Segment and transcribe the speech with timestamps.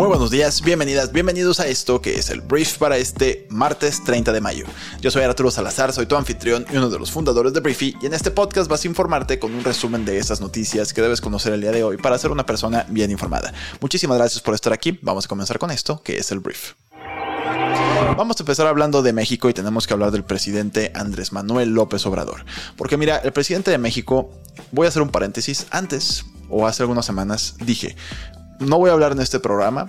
[0.00, 4.32] Muy buenos días, bienvenidas, bienvenidos a esto que es el brief para este martes 30
[4.32, 4.64] de mayo.
[5.02, 8.06] Yo soy Arturo Salazar, soy tu anfitrión y uno de los fundadores de Briefy y
[8.06, 11.52] en este podcast vas a informarte con un resumen de esas noticias que debes conocer
[11.52, 13.52] el día de hoy para ser una persona bien informada.
[13.82, 16.72] Muchísimas gracias por estar aquí, vamos a comenzar con esto que es el brief.
[18.16, 22.06] Vamos a empezar hablando de México y tenemos que hablar del presidente Andrés Manuel López
[22.06, 22.46] Obrador.
[22.78, 24.30] Porque mira, el presidente de México,
[24.72, 27.96] voy a hacer un paréntesis, antes o hace algunas semanas dije,
[28.60, 29.88] no voy a hablar en este programa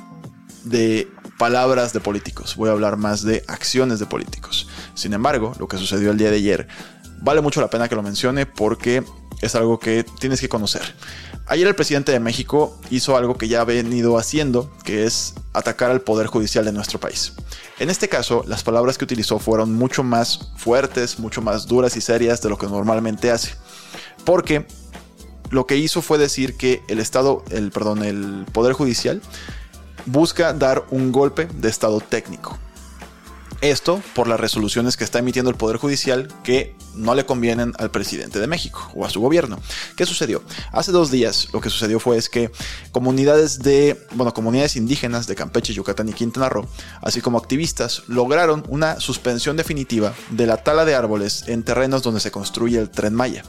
[0.63, 1.07] de
[1.37, 4.67] palabras de políticos, voy a hablar más de acciones de políticos.
[4.93, 6.67] Sin embargo, lo que sucedió el día de ayer
[7.21, 9.03] vale mucho la pena que lo mencione porque
[9.41, 10.81] es algo que tienes que conocer.
[11.47, 15.91] Ayer el presidente de México hizo algo que ya ha venido haciendo, que es atacar
[15.91, 17.33] al poder judicial de nuestro país.
[17.79, 22.01] En este caso, las palabras que utilizó fueron mucho más fuertes, mucho más duras y
[22.01, 23.55] serias de lo que normalmente hace.
[24.23, 24.67] Porque
[25.51, 29.21] lo que hizo fue decir que el Estado, el, perdón, el Poder Judicial
[30.05, 32.57] busca dar un golpe de Estado técnico.
[33.61, 37.91] Esto por las resoluciones que está emitiendo el Poder Judicial que no le convienen al
[37.91, 39.59] presidente de México o a su gobierno.
[39.95, 40.41] ¿Qué sucedió?
[40.71, 42.51] Hace dos días lo que sucedió fue es que
[42.91, 46.67] comunidades de, bueno, comunidades indígenas de Campeche, Yucatán y Quintana Roo,
[47.03, 52.19] así como activistas, lograron una suspensión definitiva de la tala de árboles en terrenos donde
[52.19, 53.43] se construye el tren Maya.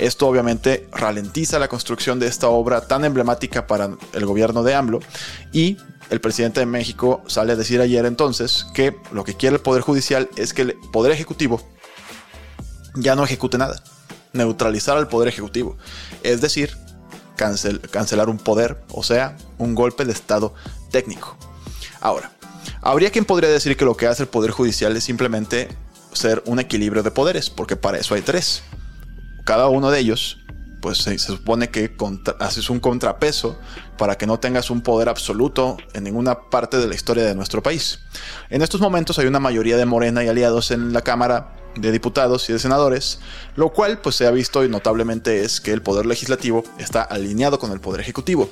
[0.00, 5.00] Esto obviamente ralentiza la construcción de esta obra tan emblemática para el gobierno de AMLO
[5.52, 5.76] y
[6.08, 9.82] el presidente de México sale a decir ayer entonces que lo que quiere el Poder
[9.82, 11.60] Judicial es que el Poder Ejecutivo
[12.94, 13.82] ya no ejecute nada,
[14.32, 15.76] neutralizar al Poder Ejecutivo,
[16.22, 16.74] es decir,
[17.36, 20.54] cancelar un poder, o sea, un golpe de Estado
[20.90, 21.36] técnico.
[22.00, 22.32] Ahora,
[22.80, 25.68] habría quien podría decir que lo que hace el Poder Judicial es simplemente
[26.14, 28.62] ser un equilibrio de poderes, porque para eso hay tres
[29.44, 30.38] cada uno de ellos,
[30.80, 31.94] pues se, supone que
[32.38, 33.58] haces un contrapeso
[33.98, 37.62] para que no tengas un poder absoluto en ninguna parte de la historia de nuestro
[37.62, 38.00] país.
[38.48, 42.48] En estos momentos hay una mayoría de Morena y aliados en la Cámara de diputados
[42.50, 43.20] y de senadores,
[43.54, 47.58] lo cual pues se ha visto y notablemente es que el poder legislativo está alineado
[47.58, 48.50] con el poder ejecutivo.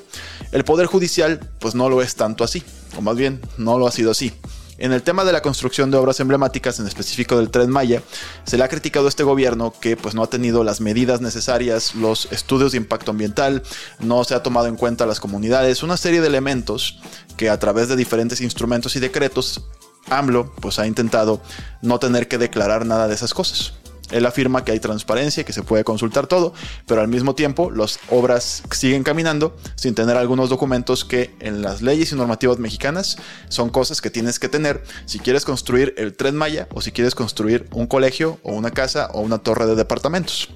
[0.51, 2.63] El poder judicial pues no lo es tanto así,
[2.97, 4.33] o más bien no lo ha sido así.
[4.79, 8.01] En el tema de la construcción de obras emblemáticas, en específico del Tren Maya,
[8.45, 11.95] se le ha criticado a este gobierno que pues, no ha tenido las medidas necesarias,
[11.95, 13.61] los estudios de impacto ambiental,
[13.99, 16.97] no se ha tomado en cuenta las comunidades, una serie de elementos
[17.35, 19.65] que a través de diferentes instrumentos y decretos
[20.09, 21.41] AMLO pues ha intentado
[21.81, 23.73] no tener que declarar nada de esas cosas.
[24.11, 26.53] Él afirma que hay transparencia, que se puede consultar todo,
[26.87, 31.81] pero al mismo tiempo las obras siguen caminando sin tener algunos documentos que en las
[31.81, 33.17] leyes y normativas mexicanas
[33.49, 37.15] son cosas que tienes que tener si quieres construir el tren Maya o si quieres
[37.15, 40.49] construir un colegio o una casa o una torre de departamentos.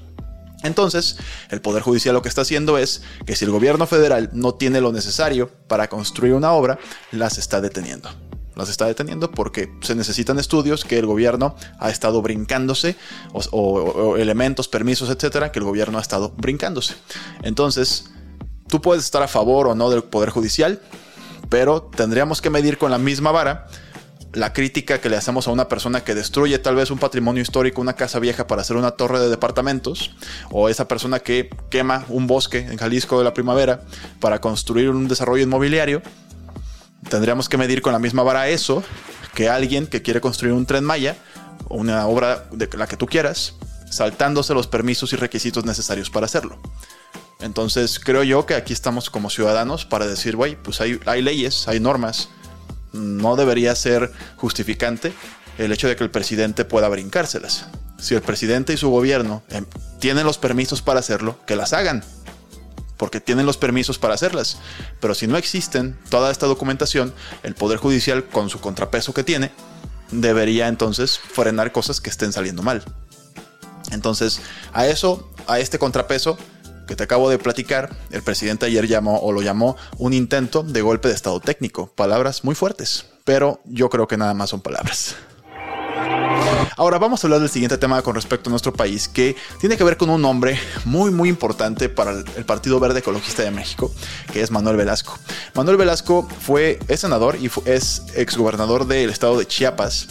[0.64, 1.18] Entonces,
[1.50, 4.80] el Poder Judicial lo que está haciendo es que si el gobierno federal no tiene
[4.80, 6.80] lo necesario para construir una obra,
[7.12, 8.10] las está deteniendo
[8.56, 12.96] las está deteniendo porque se necesitan estudios que el gobierno ha estado brincándose
[13.34, 16.96] o, elementos, permisos, etcétera, que el gobierno ha estado brincándose.
[17.42, 18.12] Entonces,
[18.68, 20.82] tú puedes estar a favor o no del Poder Judicial,
[21.50, 23.68] pero tendríamos que medir con la misma vara
[24.34, 27.82] la crítica que le hacemos a una persona que destruye tal vez un patrimonio histórico,
[27.82, 30.16] una casa vieja para hacer una torre de departamentos,
[30.52, 33.82] o esa persona que quema un bosque en Jalisco de la primavera
[34.20, 36.02] para construir un desarrollo inmobiliario
[37.10, 38.84] tendríamos que medir con la misma vara eso
[39.34, 41.16] que alguien que quiere construir un tren Maya
[41.68, 43.56] o una obra de la que tú quieras,
[43.90, 46.60] saltándose los permisos y requisitos necesarios para hacerlo.
[47.40, 51.68] Entonces creo yo que aquí estamos como ciudadanos para decir, güey, pues hay, hay leyes,
[51.68, 52.30] hay normas.
[52.94, 55.14] No debería ser justificante
[55.58, 57.66] el hecho de que el presidente pueda brincárselas.
[57.98, 59.66] Si el presidente y su gobierno em,
[60.00, 62.04] tienen los permisos para hacerlo, que las hagan
[63.04, 64.60] porque tienen los permisos para hacerlas.
[65.02, 67.14] Pero si no existen toda esta documentación,
[67.44, 69.52] el Poder Judicial, con su contrapeso que tiene,
[70.10, 72.82] debería entonces frenar cosas que estén saliendo mal.
[73.92, 74.40] Entonces,
[74.72, 76.38] a eso, a este contrapeso
[76.88, 80.82] que te acabo de platicar, el presidente ayer llamó o lo llamó un intento de
[80.82, 81.88] golpe de estado técnico.
[81.88, 85.18] Palabras muy fuertes, pero yo creo que nada más son palabras.
[86.78, 89.84] Ahora vamos a hablar del siguiente tema con respecto a nuestro país, que tiene que
[89.84, 93.92] ver con un nombre muy muy importante para el Partido Verde Ecologista de México,
[94.32, 95.18] que es Manuel Velasco.
[95.54, 100.08] Manuel Velasco fue, es senador y es exgobernador del estado de Chiapas.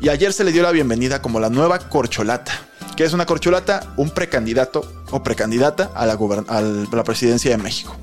[0.00, 2.52] Y ayer se le dio la bienvenida como la nueva corcholata
[2.96, 3.94] ¿Qué es una corcholata?
[3.96, 6.12] Un precandidato o precandidata a la,
[6.48, 7.96] a la presidencia de México.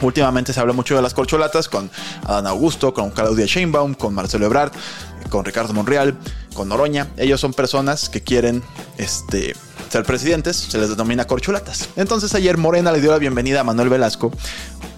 [0.00, 1.88] Últimamente se habla mucho de las corcholatas con
[2.24, 4.72] Adán Augusto, con Claudia Sheinbaum, con Marcelo Ebrard,
[5.30, 6.18] con Ricardo Monreal,
[6.54, 7.08] con Noroña.
[7.16, 8.62] Ellos son personas que quieren
[8.98, 9.54] este,
[9.88, 11.88] ser presidentes, se les denomina corcholatas.
[11.96, 14.32] Entonces ayer Morena le dio la bienvenida a Manuel Velasco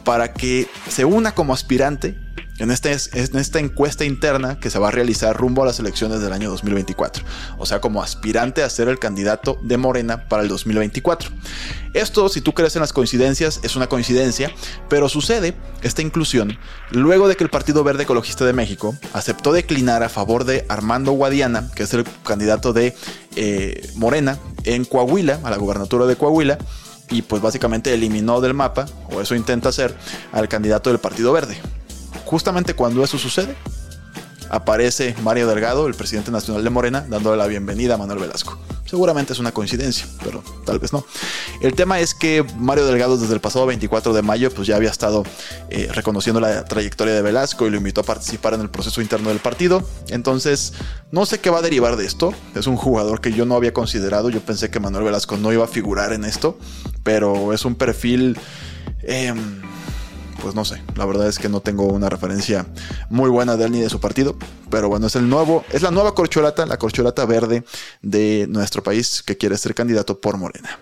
[0.04, 2.16] para que se una como aspirante
[2.58, 6.20] en, este, en esta encuesta interna que se va a realizar rumbo a las elecciones
[6.20, 7.24] del año 2024,
[7.58, 11.30] o sea, como aspirante a ser el candidato de Morena para el 2024.
[11.94, 14.52] Esto, si tú crees en las coincidencias, es una coincidencia,
[14.88, 16.58] pero sucede esta inclusión
[16.90, 21.12] luego de que el Partido Verde Ecologista de México aceptó declinar a favor de Armando
[21.12, 22.94] Guadiana, que es el candidato de
[23.36, 26.58] eh, Morena en Coahuila, a la gubernatura de Coahuila,
[27.10, 29.94] y pues básicamente eliminó del mapa, o eso intenta hacer,
[30.32, 31.58] al candidato del Partido Verde
[32.24, 33.56] justamente cuando eso sucede,
[34.50, 38.58] aparece Mario Delgado, el presidente nacional de Morena, dándole la bienvenida a Manuel Velasco.
[38.86, 41.04] Seguramente es una coincidencia, pero tal vez no.
[41.60, 44.90] El tema es que Mario Delgado desde el pasado 24 de mayo pues ya había
[44.90, 45.24] estado
[45.70, 49.30] eh, reconociendo la trayectoria de Velasco y lo invitó a participar en el proceso interno
[49.30, 49.82] del partido.
[50.08, 50.74] Entonces,
[51.10, 52.34] no sé qué va a derivar de esto.
[52.54, 54.30] Es un jugador que yo no había considerado.
[54.30, 56.58] Yo pensé que Manuel Velasco no iba a figurar en esto,
[57.02, 58.38] pero es un perfil...
[59.02, 59.73] Em,
[60.40, 62.66] pues no sé, la verdad es que no tengo una referencia
[63.10, 64.36] muy buena de él ni de su partido,
[64.70, 67.64] pero bueno, es el nuevo, es la nueva corcholata, la corcholata verde
[68.02, 70.78] de nuestro país que quiere ser candidato por Morena.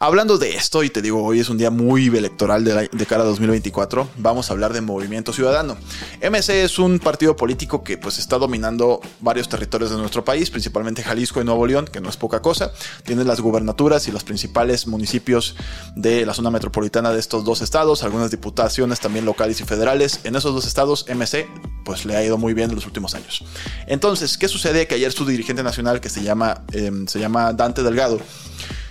[0.00, 3.26] Hablando de esto, y te digo, hoy es un día muy electoral de, cara a
[3.26, 5.76] 2024, vamos a hablar de Movimiento Ciudadano.
[6.22, 11.02] MC es un partido político que pues está dominando varios territorios de nuestro país, principalmente
[11.02, 12.72] Jalisco y Nuevo León, que no es poca cosa.
[13.04, 15.56] Tiene las gubernaturas y los principales municipios
[15.96, 20.20] de la zona metropolitana de estos dos estados, algunas diputaciones también locales y federales.
[20.22, 21.48] En esos dos estados, MC
[21.84, 23.44] pues le ha ido muy bien en los últimos años.
[23.86, 24.86] Entonces, ¿qué sucede?
[24.86, 28.20] Que ayer su dirigente nacional, que se llama, em, se llama Dante Delgado,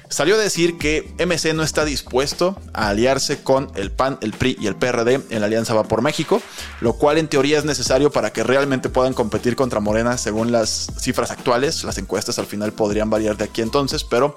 [0.09, 4.57] salió a decir que MC no está dispuesto a aliarse con el PAN, el PRI
[4.59, 6.42] y el PRD en la Alianza Va por México,
[6.81, 10.92] lo cual en teoría es necesario para que realmente puedan competir contra Morena según las
[11.00, 11.83] cifras actuales.
[11.83, 14.36] Las encuestas al final podrían variar de aquí entonces, pero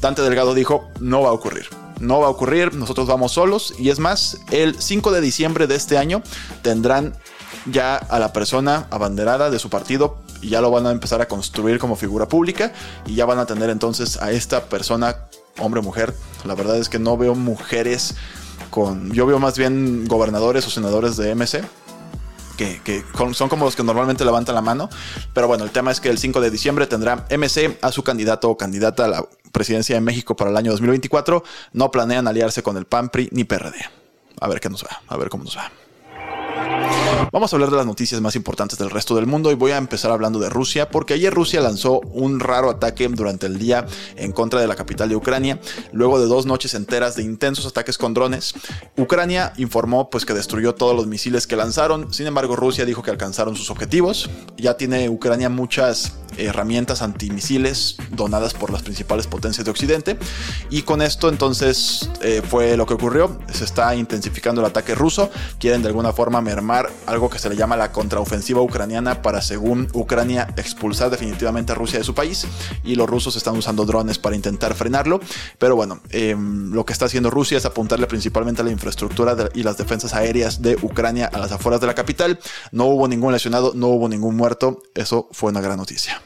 [0.00, 1.66] Dante Delgado dijo, no va a ocurrir.
[1.98, 5.74] No va a ocurrir, nosotros vamos solos y es más, el 5 de diciembre de
[5.74, 6.22] este año
[6.62, 7.14] tendrán
[7.66, 11.28] ya a la persona abanderada de su partido y ya lo van a empezar a
[11.28, 12.72] construir como figura pública
[13.06, 15.16] y ya van a tener entonces a esta persona,
[15.58, 16.14] hombre o mujer.
[16.44, 18.14] La verdad es que no veo mujeres
[18.70, 19.12] con...
[19.12, 21.62] Yo veo más bien gobernadores o senadores de MC.
[22.56, 23.02] Que,
[23.32, 24.90] son como los que normalmente levantan la mano.
[25.32, 28.50] Pero bueno, el tema es que el 5 de diciembre tendrá MC a su candidato
[28.50, 31.42] o candidata a la presidencia de México para el año 2024.
[31.72, 33.76] No planean aliarse con el PAMPRI ni PRD.
[34.40, 35.70] A ver qué nos va, a ver cómo nos va.
[37.32, 39.76] Vamos a hablar de las noticias más importantes del resto del mundo y voy a
[39.76, 43.86] empezar hablando de Rusia porque ayer Rusia lanzó un raro ataque durante el día
[44.16, 45.60] en contra de la capital de Ucrania,
[45.92, 48.54] luego de dos noches enteras de intensos ataques con drones.
[48.96, 53.10] Ucrania informó pues que destruyó todos los misiles que lanzaron, sin embargo Rusia dijo que
[53.10, 54.28] alcanzaron sus objetivos.
[54.56, 60.18] Ya tiene Ucrania muchas herramientas antimisiles donadas por las principales potencias de Occidente
[60.70, 65.30] y con esto entonces eh, fue lo que ocurrió, se está intensificando el ataque ruso,
[65.58, 69.88] quieren de alguna forma mermar algo que se le llama la contraofensiva ucraniana para, según
[69.92, 72.46] Ucrania, expulsar definitivamente a Rusia de su país.
[72.84, 75.20] Y los rusos están usando drones para intentar frenarlo.
[75.58, 79.62] Pero bueno, em, lo que está haciendo Rusia es apuntarle principalmente a la infraestructura y
[79.62, 82.38] las defensas aéreas de Ucrania a las afueras de la capital.
[82.72, 84.82] No hubo ningún lesionado, no hubo ningún muerto.
[84.94, 86.19] Eso fue una gran noticia.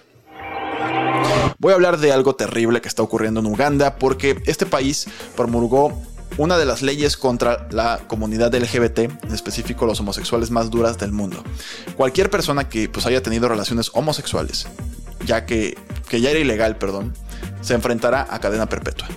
[1.59, 5.93] Voy a hablar de algo terrible que está ocurriendo en Uganda porque este país promulgó
[6.37, 11.13] una de las leyes contra la comunidad LGBT, en específico los homosexuales más duras del
[11.13, 11.43] mundo.
[11.97, 14.67] Cualquier persona que pues, haya tenido relaciones homosexuales,
[15.25, 17.15] ya que, que ya era ilegal, perdón,
[17.61, 19.09] se enfrentará a cadena perpetua.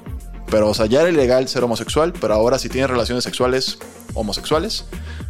[0.49, 3.79] Pero, o sea, ya era ilegal ser homosexual, pero ahora si tiene relaciones sexuales
[4.13, 4.85] homosexuales,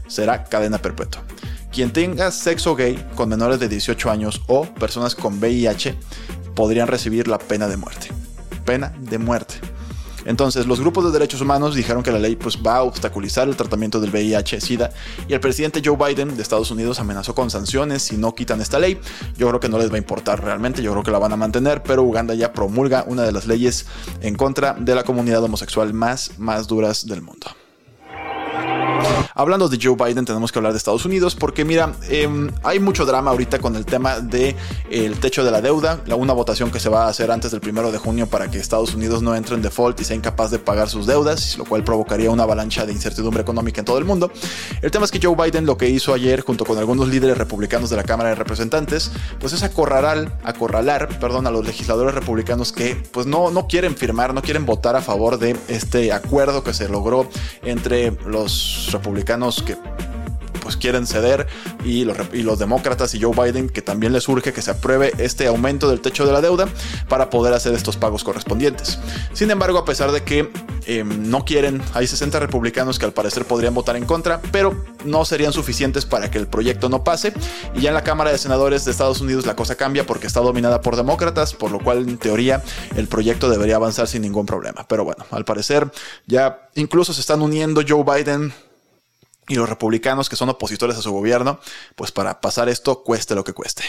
[0.07, 1.23] será cadena perpetua.
[1.71, 5.95] Quien tenga sexo gay con menores de 18 años o personas con VIH
[6.57, 8.07] podrían recibir la pena de muerte.
[8.65, 9.53] Pena de muerte.
[10.25, 13.55] Entonces, los grupos de derechos humanos dijeron que la ley pues, va a obstaculizar el
[13.55, 14.89] tratamiento del VIH-Sida
[15.29, 18.79] y el presidente Joe Biden de Estados Unidos amenazó con sanciones si no quitan esta
[18.79, 18.99] ley.
[19.37, 21.37] Yo creo que no les va a importar realmente, yo creo que la van a
[21.37, 23.85] mantener, pero Uganda ya promulga una de las leyes
[24.21, 27.47] en contra de la comunidad homosexual más, más duras del mundo.
[29.37, 33.05] Hablando de Joe Biden, tenemos que hablar de Estados Unidos porque mira, em, hay mucho
[33.05, 34.55] drama ahorita con el tema del
[34.89, 37.61] el techo de la deuda, la, una votación que se va a hacer antes del
[37.61, 40.57] primero de junio para que Estados Unidos no entre en default y sea incapaz de
[40.57, 44.31] pagar sus deudas, lo cual provocaría una avalancha de incertidumbre económica en todo el mundo.
[44.81, 47.91] El tema es que Joe Biden lo que hizo ayer junto con algunos líderes republicanos
[47.91, 52.95] de la Cámara de Representantes, pues es acorralar, acorralar, perdón, a los legisladores republicanos que
[53.11, 56.89] pues no, no quieren firmar, no quieren votar a favor de este acuerdo que se
[56.89, 57.29] logró
[57.61, 59.26] entre los republicanos
[59.65, 59.75] que
[60.61, 61.47] pues quieren ceder
[61.83, 65.13] y los, y los demócratas y Joe Biden que también les urge que se apruebe
[65.17, 66.67] este aumento del techo de la deuda
[67.09, 68.99] para poder hacer estos pagos correspondientes.
[69.33, 70.49] Sin embargo, a pesar de que
[70.85, 75.25] em, no quieren, hay 60 republicanos que al parecer podrían votar en contra, pero no
[75.25, 77.33] serían suficientes para que el proyecto no pase.
[77.75, 80.39] Y ya en la Cámara de Senadores de Estados Unidos la cosa cambia porque está
[80.39, 82.63] dominada por demócratas, por lo cual en teoría
[82.95, 84.85] el proyecto debería avanzar sin ningún problema.
[84.87, 85.89] Pero bueno, al parecer
[86.25, 88.53] ya incluso se están uniendo Joe Biden
[89.47, 91.59] y los republicanos que son opositores a su gobierno,
[91.95, 93.83] pues para pasar esto cueste lo que cueste.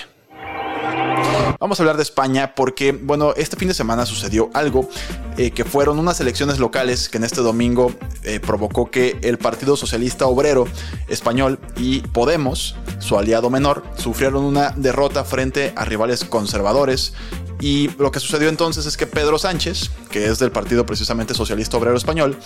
[1.61, 4.88] Vamos a hablar de España porque, bueno, este fin de semana sucedió algo
[5.37, 9.77] eh, que fueron unas elecciones locales que en este domingo eh, provocó que el Partido
[9.77, 10.67] Socialista Obrero
[11.09, 17.15] Español y Podemos, su aliado menor, sufrieron una derrota frente a rivales conservadores
[17.61, 21.77] y lo que sucedió entonces es que Pedro Sánchez, que es del Partido precisamente Socialista
[21.77, 22.38] Obrero Español,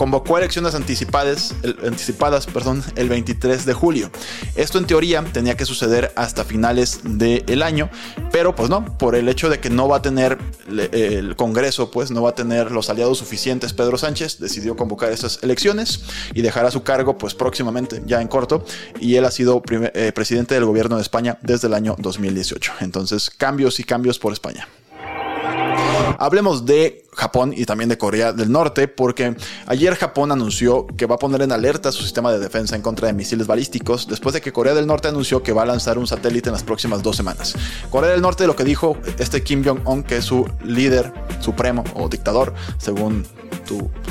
[0.00, 4.10] convocó elecciones anticipadas, el, anticipadas perdón, el 23 de julio.
[4.56, 7.90] Esto en teoría tenía que suceder hasta finales del año,
[8.32, 10.38] pero pues no, por el hecho de que no va a tener
[10.70, 15.38] el Congreso, pues no va a tener los aliados suficientes, Pedro Sánchez decidió convocar estas
[15.42, 16.02] elecciones
[16.32, 18.64] y dejará su cargo pues próximamente, ya en corto,
[19.00, 22.72] y él ha sido eh, presidente del gobierno de España desde el año 2018.
[22.80, 24.66] Entonces, cambios y cambios por España.
[26.20, 29.34] Hablemos de Japón y también de Corea del Norte, porque
[29.66, 33.06] ayer Japón anunció que va a poner en alerta su sistema de defensa en contra
[33.06, 36.06] de misiles balísticos, después de que Corea del Norte anunció que va a lanzar un
[36.06, 37.54] satélite en las próximas dos semanas.
[37.90, 41.10] Corea del Norte lo que dijo este Kim Jong-un, que es su líder
[41.40, 43.24] supremo o dictador, según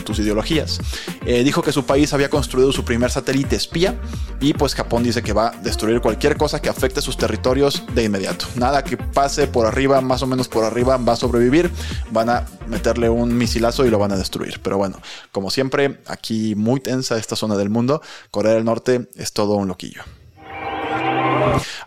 [0.06, 0.80] tus ideologías,
[1.26, 4.00] eh, dijo que su país había construido su primer satélite espía
[4.40, 8.04] y pues Japón dice que va a destruir cualquier cosa que afecte sus territorios de
[8.04, 8.46] inmediato.
[8.56, 11.72] Nada que pase por arriba, más o menos por arriba, va a sobrevivir,
[12.12, 14.60] van a meterle un misilazo y lo van a destruir.
[14.62, 15.00] Pero bueno,
[15.32, 18.02] como siempre, aquí muy tensa esta zona del mundo,
[18.32, 20.04] Corea del Norte es todo un loquillo.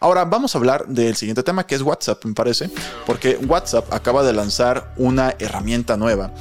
[0.00, 2.71] Ahora vamos a hablar del siguiente tema que es WhatsApp, me parece,
[3.07, 6.33] porque WhatsApp acaba de lanzar una herramienta nueva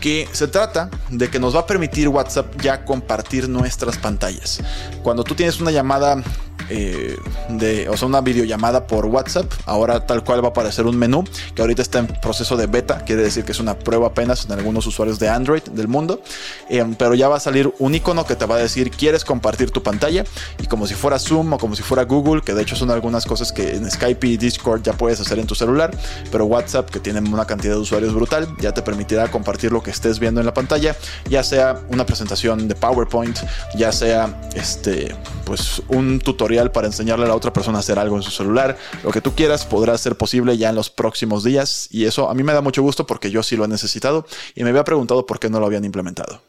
[0.00, 4.60] que se trata de que nos va a permitir WhatsApp ya compartir nuestras pantallas.
[5.02, 6.22] Cuando tú tienes una llamada
[6.70, 7.16] eh,
[7.48, 9.50] de, o sea, una videollamada por WhatsApp.
[9.64, 11.24] Ahora tal cual va a aparecer un menú
[11.54, 14.52] que ahorita está en proceso de beta, quiere decir que es una prueba apenas en
[14.52, 16.20] algunos usuarios de Android del mundo,
[16.68, 19.70] eh, pero ya va a salir un icono que te va a decir quieres compartir
[19.70, 20.24] tu pantalla
[20.58, 23.24] y como si fuera Zoom o como si fuera Google, que de hecho son algunas
[23.24, 25.96] cosas que en Skype y Discord ya puedes hacer en tu celular,
[26.30, 29.87] pero WhatsApp que tiene una cantidad de usuarios brutal ya te permitirá compartir lo que
[29.90, 30.96] estés viendo en la pantalla,
[31.28, 33.38] ya sea una presentación de PowerPoint,
[33.74, 35.14] ya sea este
[35.44, 38.76] pues un tutorial para enseñarle a la otra persona a hacer algo en su celular.
[39.02, 42.34] Lo que tú quieras podrá ser posible ya en los próximos días y eso a
[42.34, 45.26] mí me da mucho gusto porque yo sí lo he necesitado y me había preguntado
[45.26, 46.47] por qué no lo habían implementado.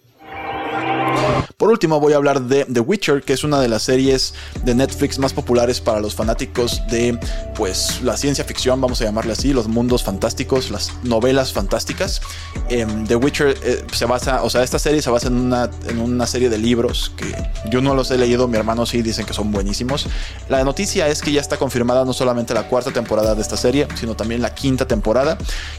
[1.60, 4.74] Por último, voy a hablar de The Witcher, que es una de las series de
[4.74, 7.20] Netflix más populares para los fanáticos de
[7.54, 12.22] pues la ciencia ficción, vamos a llamarle así, los mundos fantásticos, las novelas fantásticas.
[12.70, 16.00] Em, The Witcher eh, se basa, o sea, esta serie se basa en una, en
[16.00, 17.36] una serie de libros que
[17.70, 20.08] yo no los he leído, mi hermano sí dicen que son buenísimos.
[20.48, 23.86] La noticia es que ya está confirmada no solamente la cuarta temporada de esta serie,
[23.96, 25.38] sino también la quinta temporada,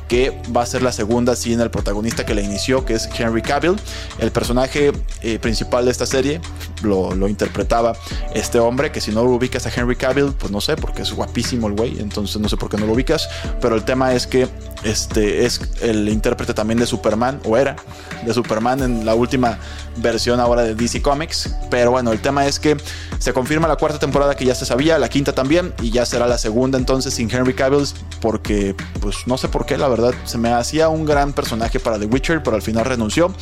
[0.09, 3.41] que va a ser la segunda sin el protagonista que la inició, que es Henry
[3.41, 3.77] Cavill.
[4.19, 6.41] El personaje eh, principal de esta serie
[6.83, 7.95] lo, lo, interpretaba
[8.35, 11.13] este hombre, que si no lo ubicas a Henry Cavill, pues no sé, porque es
[11.13, 13.29] guapísimo el güey, entonces no sé por qué no lo ubicas,
[13.61, 14.49] pero el tema es que
[14.83, 17.77] este es el intérprete también de Superman, o era
[18.25, 19.59] de Superman en la última
[19.97, 22.77] versión ahora de DC Comics, pero bueno, el tema es que
[23.19, 26.27] se confirma la cuarta temporada que ya se sabía, la quinta también, y ya será
[26.27, 27.87] la segunda entonces sin Henry Cavill,
[28.21, 31.99] porque pues no sé por qué, la verdad, se me hacía un gran personaje para
[31.99, 33.35] The Witcher, pero al final renunció,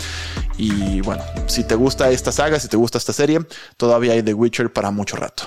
[0.56, 3.40] y bueno, si te gusta esta saga, si te gusta esta serie,
[3.76, 5.44] todavía hay The Witcher para mucho rato.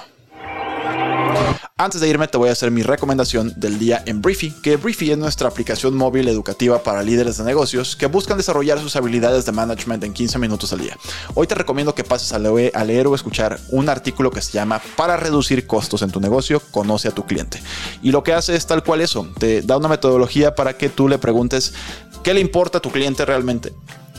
[1.81, 5.09] Antes de irme te voy a hacer mi recomendación del día en Briefy, que Briefy
[5.09, 9.51] es nuestra aplicación móvil educativa para líderes de negocios que buscan desarrollar sus habilidades de
[9.51, 10.95] management en 15 minutos al día.
[11.33, 14.79] Hoy te recomiendo que pases a a leer o escuchar un artículo que se llama
[14.95, 17.59] Para reducir costos en tu negocio, conoce a tu cliente.
[18.03, 21.09] Y lo que hace es tal cual eso, te da una metodología para que tú
[21.09, 21.73] le preguntes
[22.21, 23.73] qué le importa a tu cliente realmente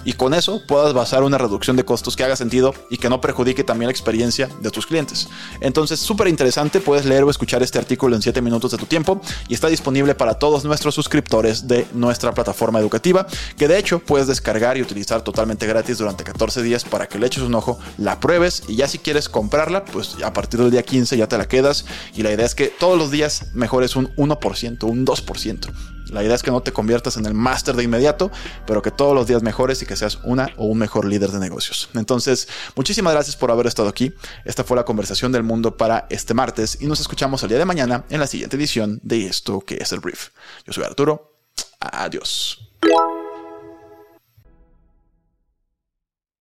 [0.05, 3.21] y con eso puedas basar una reducción de costos que haga sentido y que no
[3.21, 5.29] perjudique también la experiencia de tus clientes.
[5.61, 9.21] Entonces, súper interesante, puedes leer o escuchar este artículo en 7 minutos de tu tiempo
[9.49, 14.27] y está disponible para todos nuestros suscriptores de nuestra plataforma educativa, que de hecho puedes
[14.27, 18.21] descargar y utilizar totalmente gratis durante 14 días para que le eches un ojo, la
[18.21, 21.47] pruebes y ya si quieres comprarla, pues a partir del día 15 ya te la
[21.47, 25.73] quedas y la idea es que todos los días mejores un 1%, un 2%.
[26.13, 28.31] La idea es que no te conviertas en el máster de inmediato,
[28.67, 31.39] pero que todos los días mejores y que seas una o un mejor líder de
[31.39, 31.91] negocios.
[31.95, 34.15] Entonces, muchísimas gracias por haber estado aquí.
[34.47, 37.67] Esta fue la conversación del mundo para este martes y nos escuchamos el día de
[37.67, 40.31] mañana en la siguiente edición de esto que es el brief.
[40.67, 41.37] Yo soy Arturo.
[41.79, 42.59] Adiós.